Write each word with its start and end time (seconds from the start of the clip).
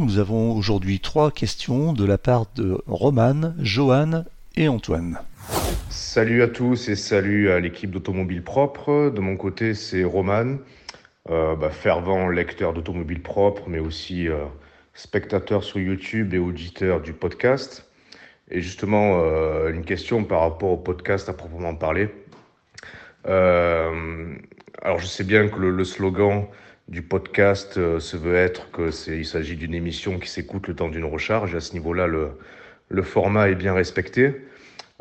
Nous 0.00 0.18
avons 0.18 0.56
aujourd'hui 0.56 0.98
trois 0.98 1.30
questions 1.30 1.92
de 1.92 2.06
la 2.06 2.16
part 2.16 2.46
de 2.56 2.80
Roman, 2.86 3.52
Johan 3.58 4.24
et 4.56 4.66
Antoine. 4.66 5.18
Salut 5.90 6.42
à 6.42 6.48
tous 6.48 6.88
et 6.88 6.96
salut 6.96 7.50
à 7.50 7.60
l'équipe 7.60 7.90
d'Automobile 7.90 8.42
Propre. 8.42 9.12
De 9.14 9.20
mon 9.20 9.36
côté, 9.36 9.74
c'est 9.74 10.02
Roman, 10.02 10.56
euh, 11.28 11.54
bah, 11.54 11.68
fervent 11.68 12.28
lecteur 12.28 12.72
d'Automobile 12.72 13.20
Propre, 13.20 13.64
mais 13.68 13.78
aussi 13.78 14.26
euh, 14.26 14.46
spectateur 14.94 15.62
sur 15.62 15.78
YouTube 15.78 16.32
et 16.32 16.38
auditeur 16.38 17.02
du 17.02 17.12
podcast. 17.12 17.86
Et 18.50 18.62
justement, 18.62 19.20
euh, 19.22 19.70
une 19.70 19.84
question 19.84 20.24
par 20.24 20.40
rapport 20.40 20.70
au 20.70 20.78
podcast 20.78 21.28
à 21.28 21.34
proprement 21.34 21.74
parler. 21.74 22.08
alors, 23.26 24.98
je 24.98 25.04
sais 25.04 25.24
bien 25.24 25.48
que 25.48 25.58
le, 25.60 25.84
slogan 25.84 26.46
du 26.90 27.02
podcast 27.02 27.74
se 27.98 28.16
veut 28.16 28.34
être 28.34 28.70
que 28.70 28.90
c'est, 28.90 29.16
il 29.16 29.24
s'agit 29.24 29.56
d'une 29.56 29.74
émission 29.74 30.18
qui 30.18 30.28
s'écoute 30.28 30.68
le 30.68 30.74
temps 30.74 30.88
d'une 30.88 31.04
recharge. 31.04 31.54
à 31.54 31.60
ce 31.60 31.72
niveau-là, 31.72 32.06
le, 32.06 32.32
le 32.90 33.02
format 33.02 33.48
est 33.48 33.54
bien 33.54 33.72
respecté. 33.72 34.34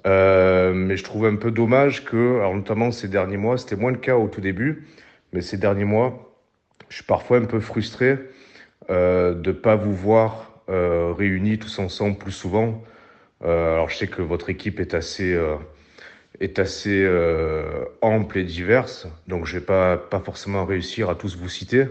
Euh, 0.07 0.73
mais 0.73 0.95
je 0.95 1.03
trouve 1.03 1.25
un 1.25 1.35
peu 1.35 1.51
dommage 1.51 2.05
que, 2.05 2.37
alors 2.37 2.55
notamment 2.55 2.91
ces 2.91 3.07
derniers 3.07 3.37
mois, 3.37 3.57
c'était 3.57 3.75
moins 3.75 3.91
le 3.91 3.97
cas 3.97 4.15
au 4.15 4.27
tout 4.27 4.41
début, 4.41 4.87
mais 5.33 5.41
ces 5.41 5.57
derniers 5.57 5.83
mois, 5.83 6.33
je 6.87 6.95
suis 6.95 7.03
parfois 7.03 7.37
un 7.37 7.45
peu 7.45 7.59
frustré 7.59 8.17
euh, 8.89 9.33
de 9.33 9.51
ne 9.51 9.55
pas 9.55 9.75
vous 9.75 9.93
voir 9.93 10.61
euh, 10.69 11.13
réunis 11.17 11.59
tous 11.59 11.79
ensemble 11.79 12.17
plus 12.17 12.31
souvent. 12.31 12.81
Euh, 13.43 13.73
alors 13.73 13.89
je 13.89 13.97
sais 13.97 14.07
que 14.07 14.21
votre 14.21 14.49
équipe 14.49 14.79
est 14.79 14.93
assez, 14.93 15.33
euh, 15.33 15.55
est 16.39 16.59
assez 16.59 17.03
euh, 17.05 17.85
ample 18.01 18.39
et 18.39 18.43
diverse, 18.43 19.07
donc 19.27 19.45
je 19.45 19.57
vais 19.57 19.65
pas, 19.65 19.97
pas 19.97 20.19
forcément 20.19 20.65
réussir 20.65 21.09
à 21.09 21.15
tous 21.15 21.37
vous 21.37 21.49
citer, 21.49 21.87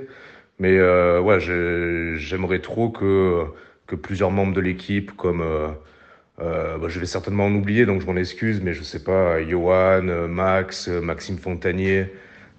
mais 0.58 0.80
ouais, 0.80 1.38
j'aimerais 1.40 2.60
trop 2.60 2.90
que, 2.90 3.44
que 3.86 3.96
plusieurs 3.96 4.30
membres 4.30 4.54
de 4.54 4.60
l'équipe, 4.60 5.16
comme 5.16 5.42
euh, 5.42 6.78
bah, 6.78 6.88
je 6.88 6.98
vais 7.00 7.06
certainement 7.06 7.46
en 7.46 7.54
oublier, 7.54 7.86
donc 7.86 8.00
je 8.00 8.06
m'en 8.06 8.16
excuse, 8.16 8.60
mais 8.62 8.72
je 8.72 8.82
sais 8.82 9.04
pas, 9.04 9.42
Johan, 9.42 10.02
Max, 10.28 10.88
Maxime 10.88 11.38
Fontanier, 11.38 12.06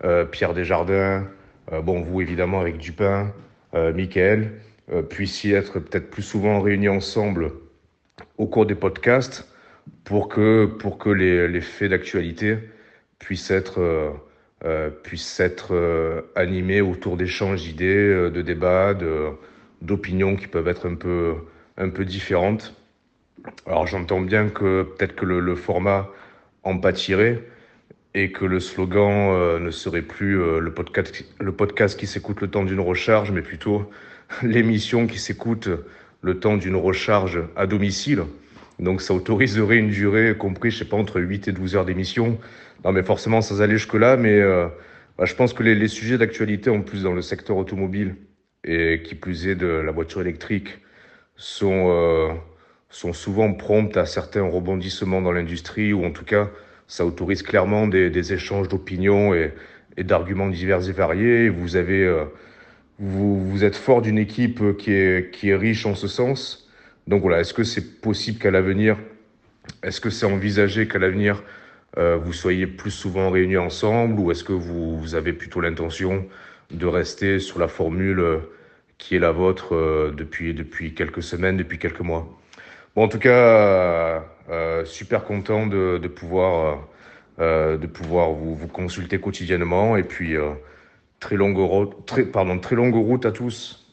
euh, 0.03 0.25
Pierre 0.25 0.53
Desjardins, 0.53 1.25
euh, 1.73 1.81
bon, 1.81 2.02
vous 2.02 2.21
évidemment 2.21 2.59
avec 2.59 2.77
Dupin, 2.77 3.31
euh, 3.75 3.93
Michael, 3.93 4.53
euh, 4.91 5.02
puissiez 5.02 5.55
être 5.55 5.80
peut-être 5.80 6.09
plus 6.09 6.23
souvent 6.23 6.61
réunis 6.61 6.89
ensemble 6.89 7.52
au 8.38 8.47
cours 8.47 8.66
des 8.66 8.75
podcasts 8.75 9.47
pour 10.04 10.30
que, 10.30 10.66
pour 10.66 10.98
que 10.98 11.09
les, 11.09 11.48
les 11.48 11.62
faits 11.62 11.92
d'actualité 11.92 12.58
puissent 13.20 13.52
être, 13.52 14.14
puissent 15.04 15.40
être 15.40 16.23
animés 16.36 16.82
autour 16.82 17.18
d'échanges 17.18 17.62
d'idées, 17.64 18.30
de 18.32 18.42
débats, 18.42 18.94
d'opinions 19.82 20.36
qui 20.36 20.48
peuvent 20.48 20.67
être 20.67 20.88
un 20.90 20.95
peu, 20.95 21.36
un 21.78 21.90
peu 21.90 22.06
différentes. 22.06 22.76
Alors 23.66 23.88
j'entends 23.88 24.22
bien 24.22 24.50
que 24.50 24.84
peut-être 24.84 25.16
que 25.16 25.26
le, 25.26 25.40
le, 25.40 25.56
format 25.56 26.10
en 26.64 26.78
pâtirait 26.78 27.44
et 28.14 28.32
que 28.32 28.45
le 28.45 28.60
slogan 28.60 29.32
euh, 29.32 29.60
ne 29.60 29.72
serait 29.72 30.02
plus 30.02 30.42
euh, 30.42 30.60
le, 30.60 30.73
podcast, 30.73 31.23
le 31.40 31.52
podcast 31.52 32.00
qui 32.00 32.08
s'écoute 32.08 32.42
le 32.42 32.50
temps 32.50 32.64
d'une 32.64 32.80
recharge, 32.80 33.32
mais 33.32 33.42
plutôt 33.42 33.90
l'émission 34.44 35.08
qui 35.08 35.20
s'écoute 35.20 35.70
le 36.22 36.40
temps 36.40 36.58
d'une 36.58 36.76
recharge 36.76 37.42
à 37.56 37.67
domicile. 37.67 38.23
Donc 38.80 39.02
ça 39.02 39.13
autoriserait 39.13 39.77
une 39.77 39.89
durée 39.89 40.35
comprise, 40.38 40.73
je 40.73 40.80
sais 40.80 40.85
pas, 40.85 40.97
entre 40.97 41.19
8 41.19 41.47
et 41.49 41.52
12 41.52 41.75
heures 41.75 41.85
d'émission. 41.85 42.39
Non 42.86 42.91
mais 42.91 43.03
forcément 43.03 43.41
sans 43.41 43.61
aller 43.61 43.77
jusque-là, 43.77 44.17
mais 44.17 44.39
euh, 44.39 44.67
bah, 45.17 45.25
je 45.25 45.36
pense 45.36 45.53
que 45.53 45.63
les, 45.63 45.75
les 45.75 45.88
sujets 45.88 46.17
d'actualité 46.17 46.69
en 46.69 46.81
plus 46.81 47.03
dans 47.03 47.13
le 47.13 47.21
secteur 47.21 47.58
automobile 47.58 48.16
et 48.63 49.02
qui 49.03 49.16
plus 49.16 49.47
est 49.47 49.55
de 49.55 49.67
la 49.67 49.91
voiture 49.91 50.21
électrique 50.21 50.80
sont... 51.36 51.88
Euh, 51.89 52.30
sont 52.89 53.13
souvent 53.13 53.53
promptes 53.53 53.97
à 53.97 54.05
certains 54.05 54.44
rebondissements 54.44 55.21
dans 55.21 55.31
l'industrie, 55.31 55.93
ou 55.93 56.05
en 56.05 56.11
tout 56.11 56.25
cas, 56.25 56.49
ça 56.88 57.05
autorise 57.05 57.43
clairement 57.43 57.88
des, 57.88 58.09
des 58.09 58.33
échanges 58.33 58.67
d'opinions 58.67 59.33
et, 59.33 59.54
et 59.98 60.04
d'arguments 60.04 60.49
divers 60.49 60.87
et 60.89 60.92
variés. 60.92 61.49
Vous 61.49 61.75
avez, 61.75 62.04
euh, 62.04 62.25
vous, 62.99 63.39
vous 63.49 63.64
êtes 63.64 63.75
fort 63.75 64.02
d'une 64.02 64.17
équipe 64.17 64.77
qui 64.77 64.92
est, 64.93 65.31
qui 65.33 65.49
est 65.49 65.55
riche 65.55 65.86
en 65.86 65.95
ce 65.95 66.08
sens. 66.08 66.68
Donc 67.09 67.23
voilà, 67.23 67.39
est-ce 67.39 67.55
que 67.55 67.64
c'est 67.64 67.99
possible 68.02 68.37
qu'à 68.37 68.52
l'avenir, 68.52 68.95
est-ce 69.81 69.99
que 69.99 70.11
c'est 70.11 70.27
envisagé 70.27 70.87
qu'à 70.87 70.99
l'avenir, 70.99 71.43
euh, 71.97 72.15
vous 72.15 72.33
soyez 72.33 72.67
plus 72.67 72.92
souvent 72.92 73.31
réunis 73.31 73.58
ensemble, 73.58 74.20
ou 74.20 74.30
est-ce 74.30 74.43
que 74.43 74.53
vous, 74.53 75.15
avez 75.15 75.33
plutôt 75.33 75.59
l'intention 75.59 76.27
de 76.69 76.86
rester 76.86 77.39
sur 77.39 77.58
la 77.58 77.67
formule 77.67 78.23
qui 78.99 79.15
est 79.15 79.19
la 79.19 79.31
vôtre 79.31 79.73
euh, 79.73 80.14
depuis, 80.15 80.53
depuis 80.53 80.93
quelques 80.93 81.23
semaines, 81.23 81.58
depuis 81.58 81.80
quelques 81.80 82.02
mois? 82.02 82.30
Bon, 82.95 83.05
en 83.05 83.08
tout 83.08 83.17
cas, 83.17 83.30
euh, 83.31 84.19
euh, 84.52 84.86
super 84.86 85.23
content 85.23 85.65
de, 85.65 86.08
pouvoir, 86.08 86.87
euh, 87.39 87.77
de 87.77 87.87
pouvoir 87.87 88.31
vous, 88.33 88.67
consulter 88.67 89.19
quotidiennement. 89.19 89.98
Et 89.98 90.03
puis, 90.03 90.36
euh, 90.36 90.52
très, 91.19 91.36
longue 91.37 91.58
très 92.05 92.75
longue 92.75 92.95
route 92.95 93.25
à 93.25 93.31
tous. 93.31 93.89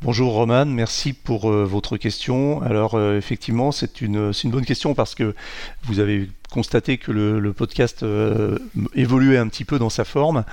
Bonjour 0.00 0.32
Roman, 0.32 0.64
merci 0.64 1.12
pour 1.12 1.50
euh, 1.50 1.64
votre 1.64 1.96
question. 1.96 2.62
Alors 2.62 2.94
euh, 2.94 3.18
effectivement, 3.18 3.72
c'est 3.72 4.00
une, 4.00 4.30
bonne 4.44 4.64
question 4.64 4.94
parce 4.94 5.16
que 5.16 5.34
vous 5.82 5.98
avez 5.98 6.30
constaté 6.52 6.98
que 6.98 7.10
le, 7.10 7.52
podcast 7.52 8.04
euh, 8.04 8.60
évoluait 8.94 9.38
un 9.38 9.48
petit 9.48 9.64
peu 9.64 9.76
dans 9.80 9.90
sa 9.90 10.04
forme. 10.04 10.44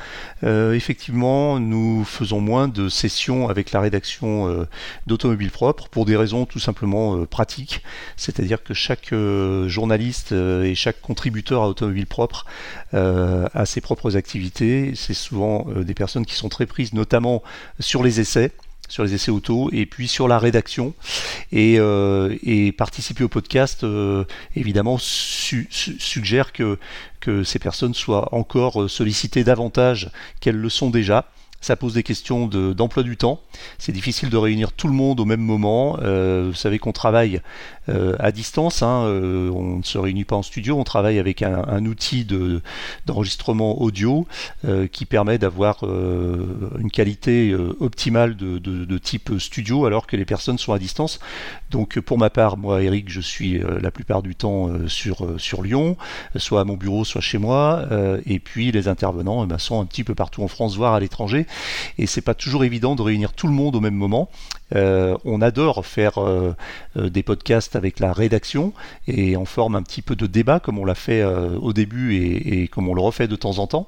Effectivement, 0.41 1.59
nous 1.59 2.03
faisons 2.05 2.41
moins 2.41 2.67
de 2.67 2.89
sessions 2.89 3.47
avec 3.47 3.71
la 3.71 3.81
rédaction 3.81 4.67
d'Automobile 5.07 5.51
Propre 5.51 5.87
pour 5.89 6.05
des 6.05 6.17
raisons 6.17 6.45
tout 6.45 6.59
simplement 6.59 7.25
pratiques. 7.25 7.81
C'est-à-dire 8.17 8.61
que 8.61 8.73
chaque 8.73 9.13
journaliste 9.67 10.33
et 10.33 10.75
chaque 10.75 10.99
contributeur 11.01 11.61
à 11.61 11.69
Automobile 11.69 12.07
Propre 12.07 12.45
a 12.91 13.65
ses 13.65 13.79
propres 13.79 14.17
activités. 14.17 14.93
C'est 14.95 15.13
souvent 15.13 15.65
des 15.69 15.93
personnes 15.93 16.25
qui 16.25 16.35
sont 16.35 16.49
très 16.49 16.65
prises, 16.65 16.93
notamment 16.93 17.41
sur 17.79 18.03
les 18.03 18.19
essais 18.19 18.51
sur 18.87 19.03
les 19.03 19.13
essais 19.13 19.31
auto 19.31 19.69
et 19.71 19.85
puis 19.85 20.07
sur 20.07 20.27
la 20.27 20.39
rédaction 20.39 20.93
et, 21.51 21.75
euh, 21.79 22.35
participer 22.77 23.23
au 23.23 23.29
podcast 23.29 23.83
euh, 23.83 24.25
évidemment 24.55 24.97
su 24.97 25.67
su 25.69 25.99
suggère 25.99 26.53
que, 26.53 26.77
que 27.19 27.43
ces 27.43 27.59
personnes 27.59 27.93
soient 27.93 28.33
encore 28.33 28.89
sollicitées 28.89 29.43
davantage 29.43 30.09
qu'elles 30.39 30.57
le 30.57 30.69
sont 30.69 30.89
déjà 30.89 31.25
ça 31.65 31.75
pose 31.75 31.95
des 31.95 32.03
questions 32.03 32.45
d'emploi 32.47 33.01
de, 33.01 33.09
du 33.09 33.17
temps. 33.17 33.41
C'est 33.79 33.91
difficile 33.91 34.29
de 34.29 34.37
réunir 34.37 34.71
tout 34.71 34.87
le 34.87 34.93
monde 34.93 35.19
au 35.19 35.25
même 35.25 35.41
moment. 35.41 35.97
Euh, 36.03 36.49
vous 36.49 36.53
savez 36.53 36.77
qu'on 36.77 36.91
travaille 36.91 37.41
euh, 37.89 38.15
à 38.19 38.31
distance, 38.31 38.81
hein, 38.81 39.03
euh, 39.05 39.49
on 39.49 39.77
ne 39.77 39.83
se 39.83 39.97
réunit 39.97 40.25
pas 40.25 40.35
en 40.35 40.43
studio, 40.43 40.77
on 40.77 40.83
travaille 40.83 41.19
avec 41.19 41.41
un, 41.41 41.85
outil 41.85 42.25
d'enregistrement 43.05 43.81
audio 43.81 44.27
euh, 44.65 44.87
qui 44.87 45.05
permet 45.05 45.37
d'avoir 45.37 45.83
une 45.83 46.89
qualité 46.91 47.55
optimale 47.79 48.35
de, 48.35 48.97
type 48.97 49.33
studio 49.39 49.85
alors 49.85 50.07
que 50.07 50.15
les 50.15 50.25
personnes 50.25 50.57
sont 50.57 50.73
à 50.73 50.79
distance. 50.79 51.19
Donc 51.69 51.99
pour 51.99 52.17
ma 52.17 52.29
part, 52.29 52.57
moi 52.57 52.81
Eric, 52.81 53.09
je 53.09 53.21
suis 53.21 53.59
la 53.59 53.91
plupart 53.91 54.23
du 54.23 54.35
temps 54.35 54.69
sur, 54.87 55.39
sur 55.39 55.61
Lyon, 55.61 55.97
soit 56.37 56.61
à 56.61 56.63
mon 56.63 56.75
bureau, 56.75 57.03
soit 57.03 57.21
chez 57.21 57.37
moi, 57.37 57.85
et 58.25 58.39
puis 58.39 58.71
les 58.71 58.87
intervenants 58.87 59.43
eh 59.43 59.47
ben, 59.47 59.57
sont 59.57 59.79
un 59.79 59.85
petit 59.85 60.03
peu 60.03 60.15
partout 60.15 60.43
en 60.43 60.47
France, 60.47 60.75
voire 60.75 60.93
à 60.93 60.99
l'étranger 60.99 61.45
et 61.97 62.07
c'est 62.07 62.21
pas 62.21 62.33
toujours 62.33 62.63
évident 62.63 62.95
de 62.95 63.01
réunir 63.01 63.33
tout 63.33 63.47
le 63.47 63.53
monde 63.53 63.75
au 63.75 63.81
même 63.81 63.95
moment. 63.95 64.29
Euh, 64.73 65.15
on 65.25 65.41
adore 65.41 65.85
faire 65.85 66.17
euh, 66.17 66.55
euh, 66.97 67.09
des 67.09 67.21
podcasts 67.21 67.75
avec 67.75 67.99
la 67.99 68.13
rédaction 68.13 68.73
et 69.07 69.37
en 69.37 69.45
forme 69.45 69.75
un 69.75 69.83
petit 69.83 70.01
peu 70.01 70.15
de 70.15 70.25
débat 70.25 70.59
comme 70.59 70.79
on 70.79 70.85
l'a 70.85 70.95
fait 70.95 71.23
au 71.23 71.73
début 71.73 72.15
et, 72.15 72.67
comme 72.67 72.89
on 72.89 72.93
le 72.93 73.01
refait 73.01 73.27
de 73.27 73.35
temps 73.35 73.59
en 73.59 73.67
temps. 73.67 73.87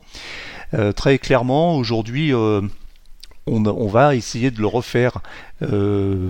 Très 0.95 1.17
clairement, 1.17 1.75
aujourd'hui, 1.77 2.33
on, 2.33 2.69
on, 3.47 3.87
va 3.87 4.15
essayer 4.15 4.51
de 4.51 4.59
le 4.59 4.67
refaire 4.67 5.19
euh, 5.63 6.29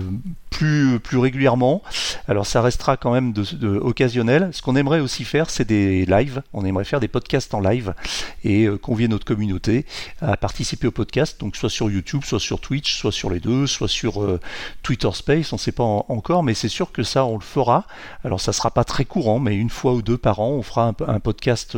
plus, 0.50 0.98
plus 1.00 1.18
régulièrement. 1.18 1.82
Alors 2.26 2.46
ça 2.46 2.62
restera 2.62 2.96
quand 2.96 3.12
même 3.12 3.32
de, 3.32 3.44
de 3.54 3.68
occasionnel. 3.68 4.48
Ce 4.52 4.62
qu'on 4.62 4.74
aimerait 4.74 5.00
aussi 5.00 5.24
faire, 5.24 5.50
c'est 5.50 5.66
des 5.66 6.06
lives. 6.06 6.42
On 6.52 6.64
aimerait 6.64 6.84
faire 6.84 6.98
des 6.98 7.08
podcasts 7.08 7.52
en 7.52 7.60
live 7.60 7.94
et 8.42 8.64
euh, 8.64 8.78
convier 8.78 9.06
notre 9.06 9.26
communauté 9.26 9.84
à 10.22 10.36
participer 10.36 10.86
au 10.86 10.90
podcast, 10.90 11.38
donc 11.40 11.56
soit 11.56 11.70
sur 11.70 11.90
YouTube, 11.90 12.22
soit 12.24 12.40
sur 12.40 12.60
Twitch, 12.60 12.96
soit 12.96 13.12
sur 13.12 13.30
les 13.30 13.38
deux, 13.38 13.66
soit 13.66 13.88
sur 13.88 14.22
euh, 14.22 14.40
Twitter 14.82 15.10
Space. 15.12 15.52
On 15.52 15.56
ne 15.56 15.60
sait 15.60 15.72
pas 15.72 15.84
en, 15.84 16.06
encore, 16.08 16.42
mais 16.42 16.54
c'est 16.54 16.68
sûr 16.68 16.90
que 16.90 17.02
ça, 17.02 17.24
on 17.24 17.34
le 17.34 17.44
fera. 17.44 17.86
Alors 18.24 18.40
ça 18.40 18.52
sera 18.52 18.70
pas 18.70 18.84
très 18.84 19.04
courant, 19.04 19.38
mais 19.38 19.56
une 19.56 19.70
fois 19.70 19.92
ou 19.92 20.02
deux 20.02 20.18
par 20.18 20.40
an, 20.40 20.48
on 20.50 20.62
fera 20.62 20.94
un, 21.06 21.20
podcast 21.20 21.76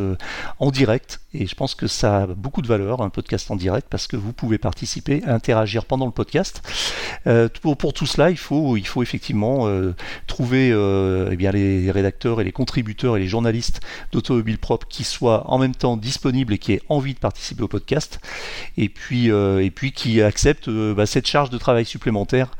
en 0.59 0.71
direct 0.71 1.19
Et 1.33 1.47
je 1.47 1.55
pense 1.55 1.75
que 1.75 1.87
ça 1.87 2.23
a 2.23 2.27
beaucoup 2.27 2.61
de 2.61 2.67
valeur, 2.67 3.01
un 3.01 3.09
podcast 3.09 3.51
en 3.51 3.55
direct, 3.55 3.87
parce 3.89 4.07
que 4.07 4.15
vous 4.15 4.33
pouvez 4.33 4.57
participer, 4.57 5.23
interagir 5.25 5.85
pendant 5.85 6.05
le 6.05 6.11
podcast. 6.11 6.61
Euh, 7.27 7.49
pour, 7.61 7.93
tout 7.93 8.05
cela, 8.05 8.31
il 8.31 8.37
faut, 8.37 8.77
effectivement 8.77 9.67
euh, 9.67 9.93
trouver 10.27 10.71
euh, 10.71 11.29
eh 11.31 11.51
les 11.51 11.91
rédacteurs 11.91 12.41
et 12.41 12.43
les 12.43 12.51
contributeurs 12.51 13.17
et 13.17 13.19
les 13.19 13.27
journalistes 13.27 13.81
d'Automobile 14.11 14.57
Propre 14.57 14.87
qui 14.87 15.03
soient 15.03 15.49
en 15.51 15.57
même 15.57 15.75
temps 15.75 15.97
disponibles 15.97 16.53
et 16.53 16.57
qui 16.57 16.73
aient 16.73 16.81
envie 16.89 17.13
de 17.13 17.19
participer 17.19 17.63
au 17.63 17.67
podcast, 17.67 18.19
et 18.77 18.89
puis, 18.89 19.31
qui 19.93 20.21
acceptent 20.21 20.69
bah, 20.69 21.05
cette 21.05 21.27
charge 21.27 21.49
de 21.49 21.57
travail 21.57 21.85
supplémentaire 21.85 22.51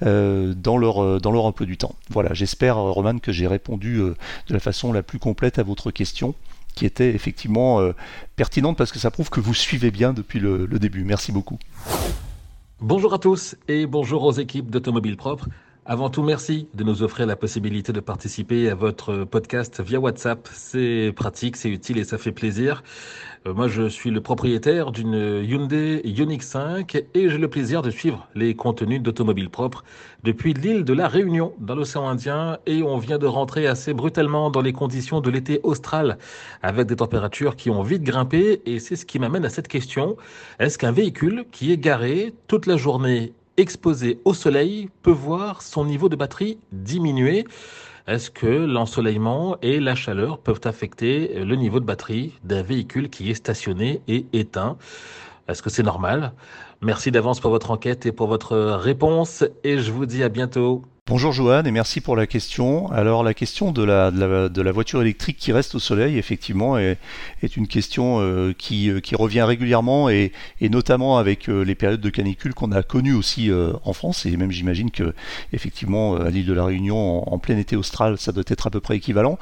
dans, 0.00 0.78
leur, 0.78 1.44
emploi 1.44 1.66
du 1.66 1.76
temps. 1.76 1.94
Voilà, 2.10 2.34
j'espère, 2.34 2.76
Roman, 2.76 3.18
que 3.18 3.32
j'ai 3.32 3.46
répondu 3.46 3.98
de 3.98 4.14
la 4.54 4.60
façon 4.60 4.92
la 4.92 5.02
plus 5.02 5.18
complète 5.18 5.58
à 5.58 5.62
votre 5.62 5.90
question 5.90 6.34
qui 6.74 6.86
était 6.86 7.10
effectivement 7.10 7.80
pertinente 8.36 8.78
parce 8.78 8.92
que 8.92 8.98
ça 8.98 9.10
prouve 9.10 9.30
que 9.30 9.40
vous 9.40 9.54
suivez 9.54 9.90
bien 9.90 10.12
depuis 10.12 10.40
le 10.40 10.78
début. 10.78 11.04
Merci 11.04 11.32
beaucoup. 11.32 11.58
Bonjour 12.84 13.14
à 13.14 13.20
tous 13.20 13.54
et 13.68 13.86
bonjour 13.86 14.24
aux 14.24 14.32
équipes 14.32 14.68
d'Automobile 14.68 15.16
Propre. 15.16 15.48
Avant 15.84 16.10
tout, 16.10 16.22
merci 16.22 16.68
de 16.74 16.84
nous 16.84 17.02
offrir 17.02 17.26
la 17.26 17.34
possibilité 17.34 17.92
de 17.92 17.98
participer 17.98 18.70
à 18.70 18.76
votre 18.76 19.24
podcast 19.24 19.80
via 19.80 19.98
WhatsApp. 19.98 20.48
C'est 20.52 21.12
pratique, 21.16 21.56
c'est 21.56 21.70
utile 21.70 21.98
et 21.98 22.04
ça 22.04 22.18
fait 22.18 22.30
plaisir. 22.30 22.84
Euh, 23.48 23.52
moi, 23.52 23.66
je 23.66 23.88
suis 23.88 24.12
le 24.12 24.20
propriétaire 24.20 24.92
d'une 24.92 25.42
Hyundai 25.42 26.00
Ioniq 26.04 26.44
5 26.44 26.94
et 26.94 27.28
j'ai 27.28 27.36
le 27.36 27.48
plaisir 27.48 27.82
de 27.82 27.90
suivre 27.90 28.28
les 28.36 28.54
contenus 28.54 29.02
d'Automobile 29.02 29.50
Propre 29.50 29.82
depuis 30.22 30.54
l'île 30.54 30.84
de 30.84 30.92
la 30.92 31.08
Réunion 31.08 31.52
dans 31.58 31.74
l'océan 31.74 32.06
Indien 32.06 32.58
et 32.64 32.84
on 32.84 32.98
vient 32.98 33.18
de 33.18 33.26
rentrer 33.26 33.66
assez 33.66 33.92
brutalement 33.92 34.50
dans 34.50 34.60
les 34.60 34.72
conditions 34.72 35.20
de 35.20 35.30
l'été 35.30 35.58
austral 35.64 36.16
avec 36.62 36.86
des 36.86 36.94
températures 36.94 37.56
qui 37.56 37.70
ont 37.70 37.82
vite 37.82 38.04
grimpé 38.04 38.62
et 38.66 38.78
c'est 38.78 38.94
ce 38.94 39.04
qui 39.04 39.18
m'amène 39.18 39.44
à 39.44 39.50
cette 39.50 39.66
question. 39.66 40.16
Est-ce 40.60 40.78
qu'un 40.78 40.92
véhicule 40.92 41.44
qui 41.50 41.72
est 41.72 41.78
garé 41.78 42.34
toute 42.46 42.66
la 42.66 42.76
journée 42.76 43.32
exposé 43.56 44.20
au 44.24 44.34
soleil 44.34 44.88
peut 45.02 45.10
voir 45.10 45.62
son 45.62 45.84
niveau 45.84 46.08
de 46.08 46.16
batterie 46.16 46.58
diminuer. 46.72 47.44
Est-ce 48.06 48.30
que 48.30 48.46
l'ensoleillement 48.46 49.56
et 49.62 49.78
la 49.78 49.94
chaleur 49.94 50.38
peuvent 50.38 50.60
affecter 50.64 51.44
le 51.44 51.54
niveau 51.54 51.78
de 51.78 51.84
batterie 51.84 52.32
d'un 52.42 52.62
véhicule 52.62 53.08
qui 53.08 53.30
est 53.30 53.34
stationné 53.34 54.00
et 54.08 54.26
éteint? 54.32 54.76
Est-ce 55.48 55.62
que 55.62 55.70
c'est 55.70 55.82
normal? 55.82 56.32
Merci 56.80 57.12
d'avance 57.12 57.38
pour 57.38 57.50
votre 57.50 57.70
enquête 57.70 58.06
et 58.06 58.12
pour 58.12 58.26
votre 58.26 58.56
réponse 58.56 59.44
et 59.62 59.78
je 59.78 59.92
vous 59.92 60.06
dis 60.06 60.22
à 60.22 60.28
bientôt. 60.28 60.82
Bonjour 61.08 61.32
Joanne 61.32 61.66
et 61.66 61.72
merci 61.72 62.00
pour 62.00 62.14
la 62.14 62.28
question. 62.28 62.88
Alors 62.92 63.24
la 63.24 63.34
question 63.34 63.72
de 63.72 63.82
la, 63.82 64.72
voiture 64.72 65.02
électrique 65.02 65.36
qui 65.36 65.50
reste 65.50 65.74
au 65.74 65.80
soleil, 65.80 66.16
effectivement, 66.16 66.78
est, 66.78 66.96
une 67.56 67.66
question 67.66 68.20
euh, 68.20 68.54
qui, 68.56 68.88
euh, 68.88 69.00
qui, 69.00 69.16
revient 69.16 69.42
régulièrement 69.42 70.08
et, 70.08 70.30
notamment 70.60 71.18
avec 71.18 71.48
euh, 71.48 71.64
les 71.64 71.74
périodes 71.74 72.00
de 72.00 72.08
canicule 72.08 72.54
qu'on 72.54 72.70
a 72.70 72.84
connues 72.84 73.14
aussi 73.14 73.50
en 73.84 73.92
France 73.92 74.26
et 74.26 74.36
même 74.36 74.52
j'imagine 74.52 74.92
que 74.92 75.12
effectivement 75.52 76.14
à 76.14 76.30
l'île 76.30 76.46
de 76.46 76.52
la 76.52 76.64
Réunion 76.64 77.28
en, 77.30 77.38
plein 77.38 77.58
été 77.58 77.74
austral 77.74 78.16
ça 78.16 78.30
doit 78.30 78.44
être 78.46 78.68
à 78.68 78.70
peu 78.70 78.78
près 78.78 78.96
équivalent. 78.96 79.40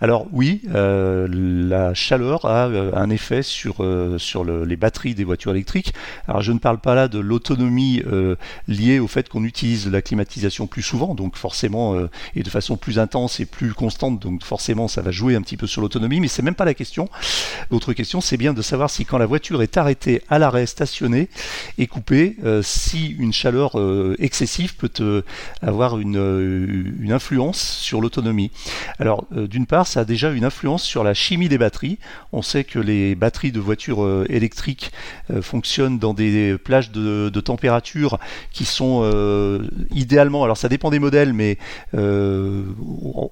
Alors 0.00 0.26
oui, 0.32 0.62
la 0.72 1.94
chaleur 1.94 2.44
a 2.44 2.64
un 2.64 3.10
effet 3.10 3.42
sur, 3.42 3.76
sur 4.18 4.42
le, 4.42 4.64
les 4.64 4.76
batteries 4.76 5.14
des 5.14 5.24
voitures 5.24 5.52
électriques. 5.52 5.94
Alors 6.26 6.42
je 6.42 6.50
ne 6.50 6.58
parle 6.58 6.80
pas 6.80 6.96
là 6.96 7.06
de 7.06 7.20
l'autonomie 7.20 8.02
liée 8.66 8.98
au 8.98 9.06
fait 9.06 9.28
qu'on 9.28 9.44
utilise 9.44 9.88
la 9.88 10.02
climatisation 10.02 10.66
plus 10.66 10.87
souvent, 10.88 11.14
donc 11.14 11.36
forcément, 11.36 11.94
euh, 11.94 12.08
et 12.34 12.42
de 12.42 12.48
façon 12.48 12.76
plus 12.76 12.98
intense 12.98 13.40
et 13.40 13.46
plus 13.46 13.74
constante, 13.74 14.20
donc 14.20 14.42
forcément 14.42 14.88
ça 14.88 15.02
va 15.02 15.10
jouer 15.10 15.36
un 15.36 15.42
petit 15.42 15.56
peu 15.58 15.66
sur 15.66 15.82
l'autonomie, 15.82 16.20
mais 16.20 16.28
c'est 16.28 16.42
même 16.42 16.54
pas 16.54 16.64
la 16.64 16.74
question. 16.74 17.08
L'autre 17.70 17.92
question, 17.92 18.20
c'est 18.20 18.38
bien 18.38 18.54
de 18.54 18.62
savoir 18.62 18.88
si 18.88 19.04
quand 19.04 19.18
la 19.18 19.26
voiture 19.26 19.62
est 19.62 19.76
arrêtée 19.76 20.22
à 20.30 20.38
l'arrêt, 20.38 20.66
stationnée 20.66 21.28
et 21.76 21.86
coupée, 21.86 22.36
euh, 22.44 22.62
si 22.62 23.08
une 23.18 23.32
chaleur 23.34 23.78
euh, 23.78 24.16
excessive 24.18 24.76
peut 24.76 25.22
avoir 25.60 25.98
une, 25.98 26.18
influence 27.10 27.60
sur 27.60 28.00
l'autonomie. 28.00 28.50
Alors, 28.98 29.26
d'une 29.30 29.66
part, 29.66 29.86
ça 29.86 30.00
a 30.00 30.04
déjà 30.04 30.30
une 30.30 30.44
influence 30.44 30.82
sur 30.82 31.04
la 31.04 31.14
chimie 31.14 31.48
des 31.48 31.58
batteries. 31.58 31.98
On 32.32 32.42
sait 32.42 32.64
que 32.64 32.78
les 32.78 33.14
batteries 33.14 33.52
de 33.52 33.60
voitures 33.60 34.24
électriques 34.28 34.92
fonctionnent 35.40 35.98
dans 35.98 36.14
des 36.14 36.56
plages 36.58 36.90
de, 36.90 37.30
de 37.32 37.40
température 37.40 38.18
qui 38.52 38.64
sont 38.66 39.02
idéalement, 39.90 40.44
alors 40.44 40.56
ça 40.56 40.68
dépend 40.68 40.77
dépend 40.78 40.90
des 40.90 41.00
modèles, 41.00 41.32
mais 41.32 41.58
euh, 41.96 42.62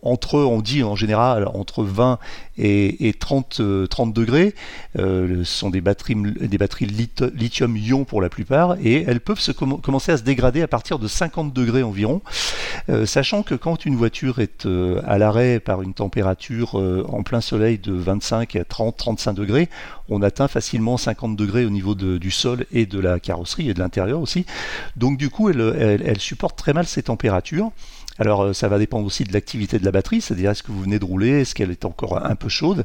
entre, 0.03 0.41
on 0.41 0.61
dit 0.61 0.83
en 0.83 0.97
général, 0.97 1.47
entre 1.55 1.85
20 1.85 2.19
et, 2.59 3.15
30, 3.19 3.63
30 3.89 4.09
euh, 4.09 4.13
degrés. 4.13 4.55
Euh, 4.99 5.45
ce 5.45 5.59
sont 5.59 5.71
des 5.71 5.81
batteries, 5.81 6.17
des 6.17 6.59
batteries 6.59 6.87
lithium-ion 6.87 8.05
pour 8.05 8.21
la 8.21 8.29
plupart, 8.29 8.77
et 8.83 9.05
elles 9.07 9.21
peuvent 9.21 9.39
se 9.39 9.53
commencer 9.53 10.11
à 10.11 10.17
se 10.17 10.25
dégrader 10.25 10.61
à 10.61 10.67
partir 10.67 10.99
de 10.99 11.07
50 11.07 11.53
degrés 11.53 11.85
environ, 11.85 12.21
sachant 13.05 13.43
que 13.43 13.55
quand 13.55 13.85
une 13.85 13.95
voiture 13.95 14.41
est 14.41 14.67
à 15.07 15.19
l'arrêt 15.19 15.61
par 15.61 15.83
une 15.83 15.95
température 15.95 16.75
en 16.75 17.23
plein 17.23 17.41
soleil 17.41 17.79
de 17.79 17.93
25 17.93 18.57
à 18.57 18.65
30, 18.65 18.97
35 18.97 19.33
degrés, 19.35 19.69
on 20.09 20.23
atteint 20.23 20.49
facilement 20.49 20.97
50 20.97 21.37
degrés 21.37 21.65
au 21.65 21.71
niveau 21.71 21.95
du 21.95 22.31
sol 22.31 22.65
et 22.73 22.87
de 22.87 22.99
la 22.99 23.21
carrosserie 23.21 23.71
et 23.71 23.75
de 23.75 23.79
l'intérieur 23.79 24.21
aussi. 24.21 24.47
Donc 24.97 25.19
du 25.19 25.31
coup, 25.31 25.51
elle, 25.51 26.03
elle 26.05 26.21
supporte 26.21 26.57
très 26.57 26.73
mal 26.73 26.87
ces 26.87 27.03
températures 27.05 27.36
alors 28.19 28.43
euh, 28.43 28.53
ça 28.53 28.69
va 28.69 28.79
dépendre 28.79 29.07
aussi 29.07 29.25
de 29.25 29.33
l'activité 29.33 29.79
de 29.79 29.85
la 29.85 29.93
batterie, 29.93 30.21
c'est-à-dire 30.21 30.51
est-ce 30.51 30.63
que 30.63 30.73
vous 30.73 30.83
venez 30.83 30.99
de 30.99 31.05
rouler, 31.05 31.41
est-ce 31.41 31.55
qu'elle 31.55 31.71
est 31.71 31.85
encore 31.85 32.25
un 32.25 32.35
peu 32.35 32.49
chaude, 32.49 32.85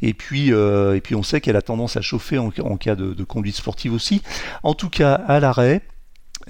et 0.00 0.14
puis, 0.14 0.52
euh, 0.52 0.98
on 1.14 1.22
sait 1.22 1.40
qu'elle 1.40 1.56
a 1.56 1.62
tendance 1.62 1.96
à 1.96 2.00
chauffer 2.00 2.38
en, 2.38 2.50
cas 2.50 2.94
de, 2.94 3.24
conduite 3.24 3.54
sportive 3.54 3.92
aussi. 3.92 4.22
En 4.62 4.74
tout 4.74 4.88
cas, 4.88 5.12
à 5.12 5.40
l'arrêt, 5.40 5.82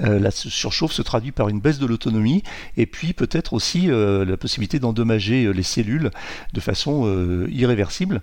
euh, 0.00 0.21
la 0.21 0.31
surchauffe 0.31 0.93
se 0.93 1.03
traduit 1.03 1.33
par 1.33 1.49
une 1.49 1.61
baisse 1.61 1.79
de 1.79 1.87
l'autonomie 1.87 2.43
et 2.77 2.87
puis 2.87 3.12
peut-être 3.12 3.53
aussi 3.53 3.89
la 3.89 4.37
possibilité 4.37 4.79
d'endommager 4.79 5.53
les 5.53 5.62
cellules 5.62 6.11
de 6.53 6.61
façon 6.61 7.47
irréversible. 7.50 8.23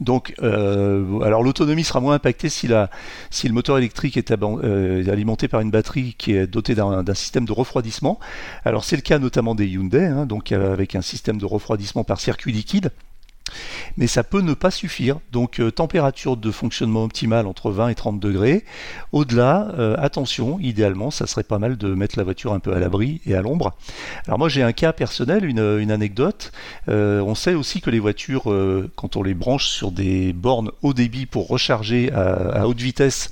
Donc, 0.00 0.34
euh, 0.42 1.20
alors 1.20 1.42
l'autonomie 1.42 1.84
sera 1.84 2.00
moins 2.00 2.14
impactée 2.14 2.48
si, 2.48 2.66
la, 2.66 2.90
si 3.30 3.48
le 3.48 3.54
moteur 3.54 3.78
électrique 3.78 4.16
est 4.16 4.32
euh, 4.32 5.08
alimenté 5.10 5.48
par 5.48 5.60
une 5.60 5.70
batterie 5.70 6.14
qui 6.18 6.34
est 6.34 6.46
dotée 6.46 6.74
d'un 6.74 7.14
système 7.14 7.44
de 7.44 7.52
refroidissement. 7.52 8.18
Alors 8.64 8.84
c'est 8.84 8.96
le 8.96 9.02
cas 9.02 9.18
notamment 9.18 9.54
des 9.54 9.66
Hyundai, 9.66 10.06
hein, 10.06 10.26
donc 10.26 10.52
avec 10.52 10.94
un 10.94 11.02
système 11.02 11.38
de 11.38 11.46
refroidissement 11.46 12.04
par 12.04 12.20
circuit 12.20 12.52
liquide 12.52 12.90
mais 13.96 14.06
ça 14.06 14.24
peut 14.24 14.40
ne 14.40 14.54
pas 14.54 14.70
suffire. 14.70 15.18
Donc 15.32 15.60
euh, 15.60 15.70
température 15.70 16.36
de 16.36 16.50
fonctionnement 16.50 17.04
optimale 17.04 17.46
entre 17.46 17.70
20 17.70 17.88
et 17.88 17.94
30 17.94 18.20
degrés. 18.20 18.64
Au-delà, 19.12 19.68
euh, 19.78 19.96
attention, 19.98 20.58
idéalement, 20.60 21.10
ça 21.10 21.26
serait 21.26 21.44
pas 21.44 21.58
mal 21.58 21.76
de 21.76 21.94
mettre 21.94 22.18
la 22.18 22.24
voiture 22.24 22.52
un 22.52 22.60
peu 22.60 22.74
à 22.74 22.78
l'abri 22.78 23.20
et 23.26 23.34
à 23.34 23.42
l'ombre. 23.42 23.74
Alors 24.26 24.38
moi 24.38 24.48
j'ai 24.48 24.62
un 24.62 24.72
cas 24.72 24.92
personnel, 24.92 25.44
une, 25.44 25.90
anecdote. 25.90 26.52
Euh, 26.88 27.20
on 27.20 27.34
sait 27.34 27.54
aussi 27.54 27.80
que 27.80 27.90
les 27.90 28.00
voitures, 28.00 28.44
quand 28.96 29.16
on 29.16 29.22
les 29.22 29.34
branche 29.34 29.68
sur 29.68 29.92
des 29.92 30.32
bornes 30.32 30.70
haut 30.82 30.94
débit 30.94 31.26
pour 31.26 31.48
recharger 31.48 32.10
à 32.12 32.66
haute 32.66 32.80
vitesse, 32.80 33.30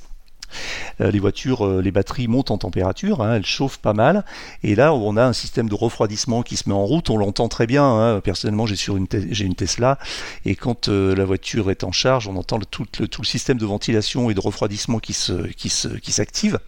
les 1.01 1.19
voitures, 1.19 1.67
euh, 1.67 1.83
les 1.83 1.91
batteries 1.91 2.29
montent 2.29 2.51
en 2.51 2.59
température, 2.59 3.23
hein, 3.23 3.37
elles 3.37 3.47
chauffent 3.47 3.79
pas 3.79 3.93
mal. 3.93 4.25
Et 4.63 4.75
là, 4.75 4.95
on 4.95 5.17
a 5.17 5.25
un 5.25 5.33
système 5.33 5.69
de 5.69 5.75
refroidissement 5.75 6.43
qui 6.43 6.57
se 6.57 6.69
met 6.69 6.75
en 6.75 6.85
route. 6.85 7.11
On 7.11 7.17
l'entend 7.17 7.49
très 7.49 7.67
bien. 7.67 7.85
Hein. 7.85 8.21
Personnellement, 8.21 8.67
j'ai 8.67 8.77
une, 8.93 9.07
une 9.13 9.55
Tesla 9.55 9.99
et 10.45 10.55
quand 10.55 10.89
euh, 10.89 11.15
la 11.15 11.25
voiture 11.25 11.71
est 11.71 11.85
en 11.85 11.93
charge, 11.93 12.29
on 12.29 12.37
entend 12.37 12.59
tout, 12.59 12.87
le, 12.99 13.25
système 13.25 13.59
de 13.59 13.67
ventilation 13.67 14.31
et 14.31 14.35
de 14.35 14.41
refroidissement 14.41 14.99
qui 14.99 15.13
se, 15.13 15.33
qui 15.49 15.69
se, 15.69 15.89
qui 15.89 16.13
s'active. 16.13 16.59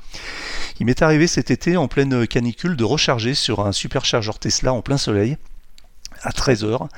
Il 0.80 0.86
m'est 0.86 1.02
arrivé 1.02 1.26
cet 1.26 1.50
été 1.50 1.76
en 1.76 1.88
pleine 1.88 2.26
canicule 2.26 2.76
de 2.76 2.84
recharger 2.84 3.34
sur 3.34 3.66
un 3.66 3.72
superchargeur 3.72 4.38
Tesla 4.38 4.72
en 4.72 4.82
plein 4.82 4.98
soleil 4.98 5.36
à 6.24 6.30
13h. 6.30 6.88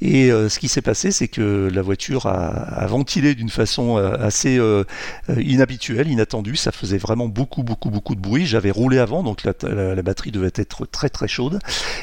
Et 0.00 0.32
euh, 0.32 0.48
ce 0.48 0.58
qui 0.58 0.68
s'est 0.68 0.80
passé, 0.80 1.10
c'est 1.10 1.28
que 1.28 1.68
la 1.72 1.82
voiture 1.82 2.26
a, 2.26 2.86
ventilé 2.86 3.34
d'une 3.34 3.50
façon 3.50 3.98
euh, 3.98 4.16
assez 4.18 4.58
euh, 4.58 4.84
inhabituelle, 5.36 6.08
inattendue. 6.08 6.56
Ça 6.56 6.72
faisait 6.72 6.98
vraiment 6.98 7.28
beaucoup, 7.28 7.62
beaucoup, 7.62 7.90
beaucoup 7.90 8.14
de 8.14 8.20
bruit. 8.20 8.46
J'avais 8.46 8.70
roulé 8.70 8.98
avant, 8.98 9.22
donc 9.22 9.44
la, 9.44 10.02
batterie 10.02 10.30
devait 10.30 10.52
être 10.54 10.86
très, 10.86 11.10
très 11.10 11.28
chaude. 11.28 11.58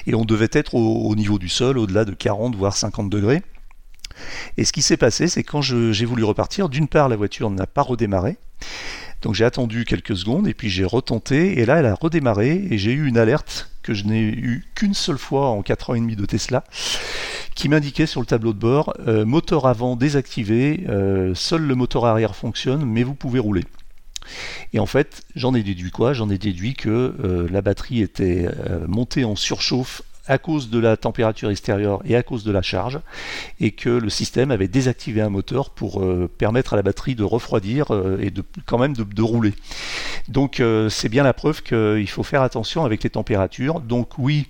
Et 0.06 0.14
on 0.14 0.26
devait 0.26 0.50
être 0.52 0.76
au, 0.76 1.16
niveau 1.16 1.40
du 1.40 1.50
sol, 1.50 1.78
au-delà 1.78 2.06
de 2.06 2.12
40, 2.12 2.56
voire 2.56 2.76
50 2.76 3.10
degrés. 3.10 3.42
Et 4.58 4.66
ce 4.66 4.72
qui 4.72 4.82
s'est 4.82 4.98
passé, 4.98 5.28
c'est 5.28 5.44
quand 5.44 5.62
j'ai 5.62 6.06
voulu 6.06 6.24
repartir, 6.24 6.70
d'une 6.70 6.88
part, 6.88 7.10
la 7.10 7.16
voiture 7.16 7.50
n'a 7.50 7.68
pas 7.68 7.82
redémarré. 7.82 8.38
Donc 9.28 9.36
j'ai 9.36 9.44
attendu 9.44 9.84
quelques 9.84 10.16
secondes 10.16 10.48
et 10.48 10.54
puis 10.54 10.70
j'ai 10.70 10.86
retenté 10.86 11.60
et 11.60 11.66
là 11.66 11.80
elle 11.80 11.86
a 11.86 11.96
redémarré 11.96 12.66
et 12.72 12.78
j'ai 12.78 12.94
eu 12.94 13.08
une 13.08 13.18
alerte 13.18 13.70
que 13.84 13.94
je 13.94 14.06
n'ai 14.06 14.22
eu 14.22 14.66
qu'une 14.74 14.94
seule 14.94 15.18
fois 15.18 15.50
en 15.50 15.62
4 15.64 15.90
ans 15.90 15.96
et 15.96 16.00
demi 16.00 16.16
de 16.16 16.26
Tesla 16.26 16.64
qui 17.54 17.68
m'indiquait 17.68 18.06
sur 18.06 18.22
le 18.22 18.26
tableau 18.26 18.54
de 18.54 18.60
bord 18.60 18.94
euh, 19.06 19.26
moteur 19.26 19.68
avant 19.68 19.98
désactivé, 19.98 20.86
euh, 20.88 21.36
seul 21.36 21.64
le 21.64 21.76
moteur 21.76 22.06
arrière 22.06 22.38
fonctionne 22.38 22.86
mais 22.86 23.04
vous 23.04 23.16
pouvez 23.16 23.40
rouler. 23.40 23.66
Et 24.72 24.80
en 24.80 24.86
fait, 24.86 25.24
j'en 25.36 25.54
ai 25.54 25.62
déduit 25.62 25.92
quoi? 25.92 26.14
J'en 26.14 26.30
ai 26.30 26.38
déduit 26.38 26.76
que 26.76 26.90
euh, 26.90 27.50
la 27.52 27.62
batterie 27.62 28.02
était 28.02 28.48
montée 28.88 29.26
en 29.26 29.36
surchauffe 29.36 30.04
à 30.28 30.38
cause 30.38 30.70
de 30.70 30.80
la 30.80 30.98
température 30.98 31.50
extérieure 31.50 32.02
et 32.06 32.16
à 32.16 32.24
cause 32.24 32.44
de 32.44 32.52
la 32.52 32.62
charge, 32.62 33.00
et 33.60 33.72
que 33.72 33.90
le 33.90 34.10
système 34.10 34.52
avait 34.52 34.68
désactivé 34.68 35.22
un 35.22 35.30
moteur 35.30 35.70
pour 35.70 36.02
euh, 36.02 36.30
permettre 36.38 36.74
à 36.74 36.76
la 36.76 36.82
batterie 36.82 37.16
de 37.16 37.24
refroidir 37.24 37.92
euh, 37.92 38.18
et 38.22 38.30
de 38.30 38.44
quand 38.66 38.78
même 38.78 38.94
de, 38.94 39.22
rouler. 39.22 39.54
Donc 40.28 40.60
euh, 40.60 40.90
c'est 40.90 41.10
bien 41.10 41.24
la 41.24 41.34
preuve 41.34 41.64
qu'il 41.64 42.10
faut 42.10 42.24
faire 42.24 42.42
attention 42.42 42.86
avec 42.86 43.04
les 43.04 43.10
températures. 43.10 43.80
Donc 43.80 44.18
oui, 44.18 44.48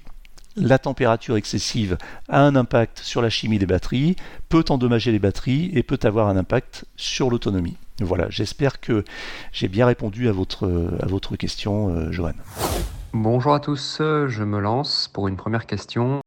la 0.56 0.80
température 0.80 1.38
excessive 1.38 1.98
a 2.30 2.42
un 2.42 2.56
impact 2.56 3.00
sur 3.00 3.22
la 3.22 3.30
chimie 3.30 3.60
des 3.60 3.66
batteries, 3.66 4.16
peut 4.50 4.66
endommager 4.70 5.12
les 5.12 5.20
batteries 5.20 5.72
et 5.74 5.84
peut 5.84 6.00
avoir 6.04 6.28
un 6.28 6.38
impact 6.38 6.86
sur 6.96 7.30
l'autonomie. 7.30 7.78
Voilà, 8.00 8.28
j'espère 8.30 8.80
que 8.80 9.04
j'ai 9.52 9.68
bien 9.68 9.88
répondu 9.88 10.28
à 10.28 10.32
votre, 10.32 10.68
à 11.02 11.08
votre 11.08 11.36
question, 11.36 12.12
Johan. 12.12 12.34
Bonjour 13.14 13.54
à 13.54 13.60
tous, 13.60 13.98
je 14.00 14.44
me 14.44 14.60
lance 14.60 15.08
pour 15.08 15.28
une 15.28 15.38
première 15.38 15.66
question. 15.66 16.22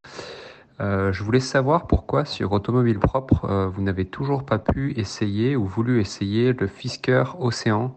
Euh, 0.80 1.12
je 1.12 1.22
voulais 1.22 1.40
savoir 1.40 1.86
pourquoi 1.86 2.24
sur 2.24 2.52
Automobile 2.52 2.98
Propre, 2.98 3.44
euh, 3.44 3.68
vous 3.68 3.82
n'avez 3.82 4.06
toujours 4.06 4.44
pas 4.44 4.58
pu 4.58 4.94
essayer 4.98 5.54
ou 5.54 5.66
voulu 5.66 6.00
essayer 6.00 6.54
le 6.54 6.66
Fisker 6.66 7.24
Océan, 7.38 7.94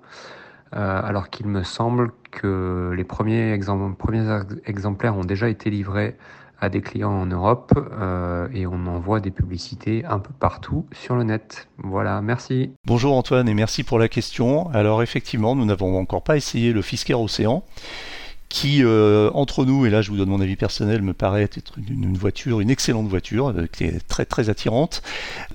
euh, 0.75 1.01
alors 1.01 1.29
qu'il 1.29 1.47
me 1.47 1.63
semble 1.63 2.11
que 2.31 2.91
les 2.95 3.05
premiers, 3.05 3.53
exemplaires 3.53 5.17
ont 5.17 5.23
déjà 5.23 5.47
été 5.47 5.69
livrés 5.69 6.17
à 6.59 6.69
des 6.69 6.81
clients 6.81 7.11
en 7.11 7.25
Europe 7.25 7.73
et 8.53 8.65
on 8.65 8.87
envoie 8.87 9.19
des 9.19 9.31
publicités 9.31 10.05
un 10.05 10.19
peu 10.19 10.31
partout 10.39 10.85
sur 10.93 11.15
le 11.15 11.23
net. 11.23 11.67
Voilà, 11.77 12.21
merci. 12.21 12.71
Bonjour 12.85 13.17
Antoine 13.17 13.49
et 13.49 13.53
merci 13.53 13.83
pour 13.83 13.99
la 13.99 14.07
question. 14.07 14.69
Alors 14.69 15.03
effectivement, 15.03 15.55
nous 15.55 15.65
n'avons 15.65 15.99
encore 15.99 16.23
pas 16.23 16.37
essayé 16.37 16.71
le 16.71 16.81
Fisker 16.81 17.15
Océan 17.15 17.65
qui, 18.53 18.83
euh, 18.83 19.31
entre 19.33 19.65
nous, 19.65 19.87
et 19.87 19.89
là 19.89 20.03
je 20.03 20.11
vous 20.11 20.17
donne 20.17 20.29
mon 20.29 20.39
avis 20.39 20.55
personnel, 20.55 21.01
me 21.01 21.13
paraît 21.13 21.41
être 21.41 21.59
une, 21.89 22.15
voiture, 22.15 22.59
une 22.59 22.69
excellente 22.69 23.07
voiture, 23.07 23.47
euh, 23.47 23.65
qui 23.65 23.85
est 23.85 24.07
très 24.07 24.25
très 24.25 24.47
attirante. 24.47 25.01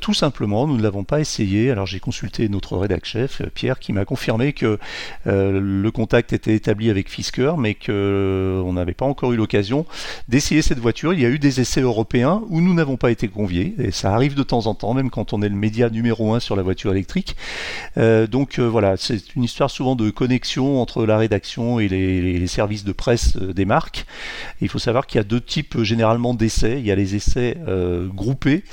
Tout 0.00 0.14
simplement, 0.14 0.66
nous 0.66 0.76
ne 0.76 0.82
l'avons 0.82 1.04
pas 1.04 1.20
essayé. 1.20 1.70
Alors 1.70 1.86
j'ai 1.86 2.00
consulté 2.00 2.48
notre 2.48 2.76
rédac 2.76 3.04
chef, 3.04 3.40
euh, 3.40 3.46
Pierre, 3.54 3.78
qui 3.78 3.92
m'a 3.92 4.04
confirmé 4.04 4.52
que 4.52 4.80
le 5.26 5.90
contact 5.90 6.32
était 6.32 6.54
établi 6.54 6.90
avec 6.90 7.08
Fisker, 7.08 7.52
mais 7.56 7.74
qu'on 7.74 8.72
n'avait 8.72 8.94
pas 8.94 9.06
encore 9.06 9.32
eu 9.32 9.36
l'occasion 9.36 9.86
d'essayer 10.28 10.60
cette 10.60 10.80
voiture. 10.80 11.12
Il 11.12 11.20
y 11.20 11.24
a 11.24 11.28
eu 11.28 11.38
des 11.38 11.60
essais 11.60 11.82
européens 11.82 12.42
où 12.48 12.60
nous 12.60 12.74
n'avons 12.74 12.96
pas 12.96 13.12
été 13.12 13.28
conviés, 13.28 13.76
et 13.78 13.92
ça 13.92 14.12
arrive 14.12 14.34
de 14.34 14.42
temps 14.42 14.66
en 14.66 14.74
temps, 14.74 14.92
même 14.92 15.10
quand 15.10 15.32
on 15.32 15.40
est 15.42 15.48
le 15.48 15.54
média 15.54 15.88
numéro 15.88 16.34
un 16.34 16.40
sur 16.40 16.56
la 16.56 16.64
voiture 16.64 16.90
électrique. 16.90 17.36
donc 17.96 18.58
voilà, 18.58 18.96
c'est 18.96 19.36
une 19.36 19.44
histoire 19.44 19.70
souvent 19.70 19.94
de 19.94 20.10
connexion 20.10 20.82
entre 20.82 21.06
la 21.06 21.16
rédaction 21.16 21.78
et 21.78 21.86
les, 21.86 22.38
les 22.40 22.46
services 22.48 22.84
de 22.87 22.87
presse 22.92 23.36
euh, 23.36 23.52
des 23.52 23.64
marques. 23.64 24.06
il 24.60 24.68
faut 24.68 24.78
savoir 24.78 25.06
qu'il 25.06 25.18
y 25.18 25.20
a 25.20 25.24
deux 25.24 25.40
types 25.40 25.76
euh, 25.76 25.84
généralement 25.84 26.34
d'essais. 26.34 26.78
Il 26.78 26.86
y 26.86 26.90
a 26.90 26.94
les 26.94 27.14
essais 27.14 27.56
euh, 27.66 28.06
groupés 28.06 28.64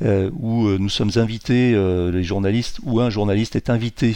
où 0.00 0.68
nous 0.68 0.88
sommes 0.88 1.10
invités, 1.16 1.72
les 2.12 2.22
journalistes 2.22 2.78
ou 2.84 3.00
un 3.00 3.10
journaliste 3.10 3.56
est 3.56 3.68
invité 3.68 4.14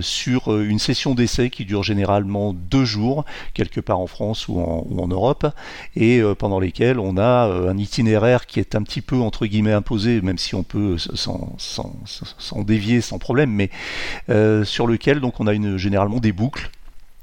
sur 0.00 0.54
une 0.60 0.78
session 0.78 1.14
d'essai 1.14 1.48
qui 1.48 1.64
dure 1.64 1.82
généralement 1.82 2.52
deux 2.52 2.84
jours, 2.84 3.24
quelque 3.54 3.80
part 3.80 3.98
en 3.98 4.06
France 4.06 4.46
ou 4.46 4.60
en, 4.60 5.08
Europe, 5.08 5.46
et 5.96 6.20
pendant 6.38 6.60
lesquels 6.60 6.98
on 6.98 7.16
a 7.16 7.44
un 7.44 7.78
itinéraire 7.78 8.44
qui 8.44 8.60
est 8.60 8.74
un 8.74 8.82
petit 8.82 9.00
peu 9.00 9.16
entre 9.16 9.46
guillemets 9.46 9.72
imposé, 9.72 10.20
même 10.20 10.36
si 10.36 10.54
on 10.54 10.64
peut 10.64 10.96
s'en 10.98 12.62
dévier 12.62 13.00
sans 13.00 13.18
problème, 13.18 13.50
mais 13.50 13.70
sur 14.64 14.86
lequel 14.86 15.20
donc 15.20 15.40
on 15.40 15.46
a 15.46 15.54
une, 15.54 15.78
généralement 15.78 16.20
des 16.20 16.32
boucles 16.32 16.70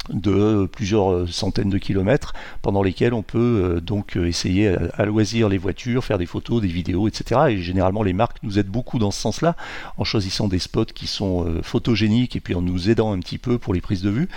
de 0.10 0.66
plusieurs 0.66 1.30
centaines 1.30 1.70
de 1.70 1.78
kilomètres 1.78 2.34
pendant 2.62 2.84
lesquels 2.84 3.14
on 3.14 3.24
peut 3.24 3.40
euh, 3.78 3.80
donc 3.80 4.18
euh, 4.18 4.28
essayer 4.28 4.76
à, 4.94 5.06
loisir 5.06 5.48
les 5.48 5.58
voitures, 5.58 6.04
faire 6.04 6.18
des 6.18 6.26
photos, 6.26 6.62
des 6.62 6.68
vidéos, 6.68 7.08
etc. 7.08 7.42
Et 7.50 7.58
généralement 7.62 8.04
les 8.04 8.14
marques 8.14 8.38
nous 8.44 8.60
aident 8.60 8.68
beaucoup 8.68 9.00
dans 9.00 9.12
ce 9.12 9.22
sens-là 9.22 9.56
en 9.98 10.04
choisissant 10.04 10.48
des 10.48 10.60
spots 10.60 10.86
qui 10.86 11.08
sont 11.08 11.48
euh, 11.48 11.62
photogéniques 11.62 12.36
et 12.36 12.42
puis 12.42 12.54
en 12.54 12.62
nous 12.62 12.90
aidant 12.90 13.14
un 13.14 13.20
petit 13.20 13.38
peu 13.38 13.58
pour 13.58 13.74
les 13.74 13.82
prises 13.82 14.02
de 14.02 14.10
vue. 14.10 14.28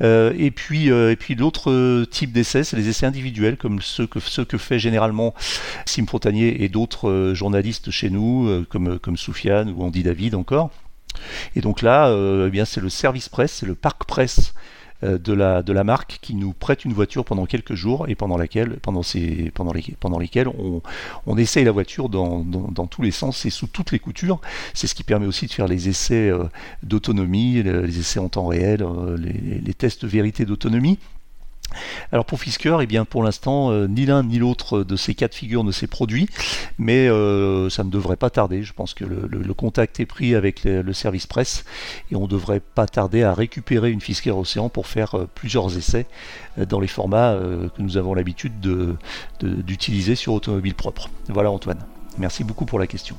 et 0.00 0.50
puis, 0.50 0.88
l'autre 1.34 2.04
type 2.04 2.32
d'essais, 2.32 2.64
c'est 2.64 2.76
les 2.76 2.88
essais 2.88 3.06
individuels 3.06 3.56
comme 3.56 3.80
ceux 3.80 4.06
que, 4.06 4.58
fait 4.58 4.78
généralement 4.78 5.34
Sim 5.86 6.06
Fontanier 6.06 6.62
et 6.62 6.68
d'autres 6.68 7.32
journalistes 7.34 7.90
chez 7.90 8.10
nous 8.10 8.64
comme, 8.68 8.98
comme 8.98 9.16
Soufiane 9.16 9.70
ou 9.70 9.82
Andy 9.82 10.02
David 10.02 10.34
encore. 10.34 10.70
Et 11.56 11.60
donc 11.60 11.82
là, 11.82 12.14
eh 12.52 12.64
c'est 12.64 12.80
le 12.80 12.88
service 12.88 13.28
presse, 13.28 13.52
c'est 13.52 13.66
le 13.66 13.74
parc 13.74 14.04
presse 14.04 14.52
euh, 14.52 14.58
de 15.02 15.32
la, 15.32 15.62
de 15.62 15.72
la 15.72 15.84
marque 15.84 16.18
qui 16.20 16.34
nous 16.34 16.52
prête 16.52 16.84
une 16.84 16.92
voiture 16.92 17.24
pendant 17.24 17.46
quelques 17.46 17.74
jours 17.74 18.08
et 18.08 18.14
pendant, 18.14 18.36
laquelle, 18.36 18.78
pendant, 18.80 19.02
lesquels 19.02 20.48
on, 20.48 20.82
on 21.26 21.38
essaye 21.38 21.64
la 21.64 21.72
voiture 21.72 22.08
dans, 22.08 22.40
dans, 22.40 22.86
tous 22.86 23.02
les 23.02 23.10
sens 23.10 23.46
et 23.46 23.50
sous 23.50 23.66
toutes 23.66 23.92
les 23.92 23.98
coutures. 23.98 24.40
C'est 24.74 24.86
ce 24.86 24.94
qui 24.94 25.04
permet 25.04 25.26
aussi 25.26 25.46
de 25.46 25.52
faire 25.52 25.68
les 25.68 25.88
essais 25.88 26.30
euh, 26.30 26.44
d'autonomie, 26.82 27.62
les 27.62 27.98
essais 27.98 28.20
en 28.20 28.28
temps 28.28 28.46
réel, 28.46 28.82
euh, 28.82 29.16
les, 29.16 29.60
les 29.60 29.74
tests 29.74 30.02
de 30.04 30.08
vérité 30.08 30.44
d'autonomie. 30.44 30.98
Alors 32.12 32.24
pour 32.24 32.40
Fisker, 32.40 32.78
eh 32.80 32.86
bien 32.86 33.04
pour 33.04 33.22
l'instant, 33.22 33.70
euh, 33.70 33.86
ni 33.86 34.06
l'un 34.06 34.22
ni 34.22 34.38
l'autre 34.38 34.82
de 34.82 34.96
ces 34.96 35.14
quatre 35.14 35.34
figures 35.34 35.64
ne 35.64 35.72
s'est 35.72 35.86
produit, 35.86 36.28
mais 36.78 37.08
euh, 37.08 37.70
ça 37.70 37.84
ne 37.84 37.90
devrait 37.90 38.16
pas 38.16 38.30
tarder. 38.30 38.62
Je 38.62 38.72
pense 38.72 38.94
que 38.94 39.04
le, 39.04 39.54
contact 39.54 40.00
est 40.00 40.06
pris 40.06 40.34
avec 40.34 40.64
le, 40.64 40.92
service 40.92 41.26
presse 41.26 41.64
et 42.10 42.16
on 42.16 42.22
ne 42.22 42.26
devrait 42.26 42.60
pas 42.60 42.86
tarder 42.86 43.22
à 43.22 43.34
récupérer 43.34 43.90
une 43.90 44.00
Fisker 44.00 44.30
Océan 44.30 44.68
pour 44.68 44.86
faire 44.86 45.14
euh, 45.16 45.28
plusieurs 45.34 45.76
essais 45.76 46.06
dans 46.56 46.80
les 46.80 46.88
formats 46.88 47.36
que 47.76 47.82
nous 47.82 47.96
avons 47.96 48.12
l'habitude 48.12 48.52
d'utiliser 49.40 50.14
sur 50.14 50.32
automobile 50.32 50.74
propre. 50.74 51.08
Voilà 51.28 51.50
Antoine. 51.50 51.78
Merci 52.18 52.44
beaucoup 52.44 52.66
pour 52.66 52.78
la 52.78 52.86
question. 52.86 53.16